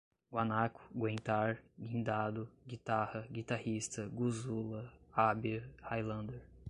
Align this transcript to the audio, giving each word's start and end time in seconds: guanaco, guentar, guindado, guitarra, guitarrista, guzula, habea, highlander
guanaco, 0.31 0.81
guentar, 0.95 1.59
guindado, 1.77 2.49
guitarra, 2.65 3.23
guitarrista, 3.31 4.07
guzula, 4.07 4.91
habea, 5.11 5.61
highlander 5.91 6.41